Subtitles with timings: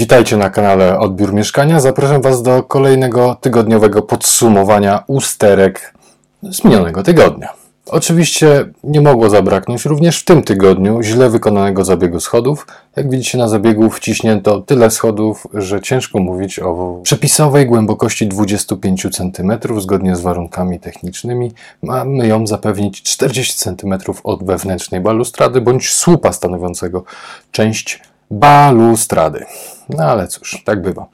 [0.00, 1.80] Witajcie na kanale Odbiór Mieszkania.
[1.80, 5.94] Zapraszam Was do kolejnego tygodniowego podsumowania usterek
[6.42, 7.48] z minionego tygodnia.
[7.86, 12.66] Oczywiście nie mogło zabraknąć również w tym tygodniu źle wykonanego zabiegu schodów.
[12.96, 19.52] Jak widzicie na zabiegu wciśnięto tyle schodów, że ciężko mówić o przepisowej głębokości 25 cm
[19.80, 21.52] zgodnie z warunkami technicznymi.
[21.82, 23.94] Mamy ją zapewnić 40 cm
[24.24, 27.04] od wewnętrznej balustrady bądź słupa stanowiącego
[27.50, 29.44] część balustrady.
[29.88, 31.06] No ale cóż, tak bywa.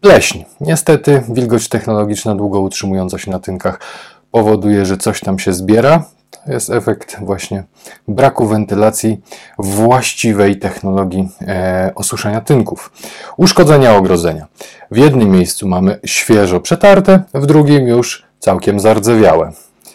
[0.00, 0.44] Pleśń.
[0.60, 3.80] Niestety wilgoć technologiczna długo utrzymująca się na tynkach
[4.30, 6.04] powoduje, że coś tam się zbiera.
[6.30, 7.64] To jest efekt właśnie
[8.08, 9.20] braku wentylacji
[9.58, 12.92] właściwej technologii e, osuszenia tynków.
[13.36, 14.46] Uszkodzenia ogrodzenia.
[14.90, 19.52] W jednym miejscu mamy świeżo przetarte, w drugim już całkiem zardzewiałe.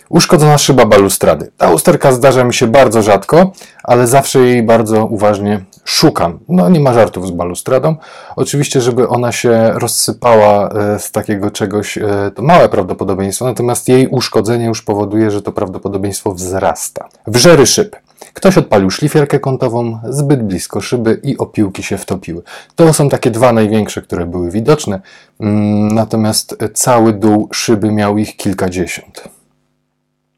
[0.09, 1.51] Uszkodzona szyba balustrady.
[1.57, 3.51] Ta usterka zdarza mi się bardzo rzadko,
[3.84, 6.39] ale zawsze jej bardzo uważnie szukam.
[6.49, 7.95] No nie ma żartów z balustradą.
[8.35, 14.07] Oczywiście, żeby ona się rozsypała e, z takiego czegoś, e, to małe prawdopodobieństwo, natomiast jej
[14.07, 17.09] uszkodzenie już powoduje, że to prawdopodobieństwo wzrasta.
[17.27, 17.96] Wrzery szyb.
[18.34, 22.43] Ktoś odpalił szlifierkę kątową zbyt blisko szyby i opiłki się wtopiły.
[22.76, 25.02] To są takie dwa największe, które były widoczne,
[25.40, 29.34] mm, natomiast cały dół szyby miał ich kilkadziesiąt.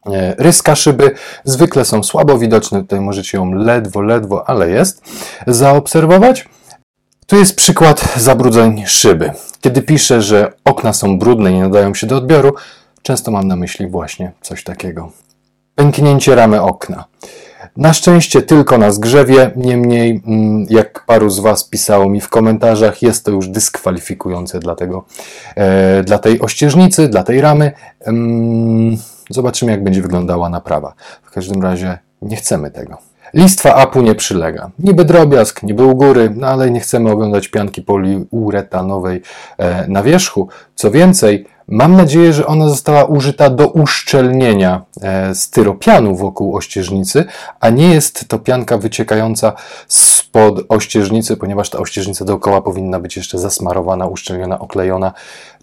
[0.06, 1.10] E, ryska szyby
[1.44, 5.02] zwykle są słabo widoczne, tutaj możecie ją ledwo, ledwo, ale jest,
[5.46, 6.48] zaobserwować.
[7.26, 9.32] Tu jest przykład zabrudzeń szyby.
[9.60, 12.54] Kiedy piszę, że okna są brudne i nie nadają się do odbioru,
[13.02, 15.12] często mam na myśli właśnie coś takiego.
[15.74, 17.04] Pęknięcie ramy okna.
[17.76, 23.02] Na szczęście tylko na zgrzewie, niemniej, mm, jak paru z Was pisało mi w komentarzach,
[23.02, 25.04] jest to już dyskwalifikujące dla, tego,
[25.56, 27.72] e, dla tej ościeżnicy, dla tej ramy.
[28.00, 28.96] Mm,
[29.30, 30.94] Zobaczymy, jak będzie wyglądała naprawa.
[31.22, 32.98] W każdym razie nie chcemy tego.
[33.34, 34.70] Listwa apu nie przylega.
[34.78, 39.22] Niby drobiazg, niby u góry, no ale nie chcemy oglądać pianki poliuretanowej
[39.58, 40.48] e, na wierzchu.
[40.74, 47.24] Co więcej, mam nadzieję, że ona została użyta do uszczelnienia e, styropianu wokół ościeżnicy,
[47.60, 49.52] a nie jest to pianka wyciekająca
[49.88, 55.12] spod ościeżnicy, ponieważ ta ościeżnica dookoła powinna być jeszcze zasmarowana, uszczelniona, oklejona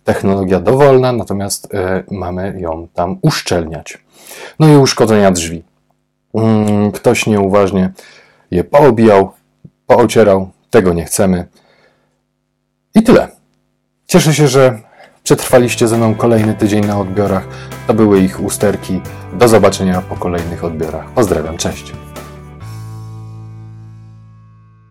[0.04, 3.98] technologia dowolna, natomiast e, mamy ją tam uszczelniać.
[4.60, 5.64] No i uszkodzenia drzwi.
[6.34, 7.92] Mm, ktoś nieuważnie
[8.52, 9.32] je poobijał,
[9.88, 11.48] poocierał, tego nie chcemy.
[12.96, 13.28] I tyle.
[14.08, 14.80] Cieszę się, że
[15.26, 17.48] przetrwaliście ze mną kolejny tydzień na odbiorach.
[17.88, 19.02] To były ich usterki.
[19.34, 21.06] Do zobaczenia po kolejnych odbiorach.
[21.12, 22.05] Pozdrawiam, cześć.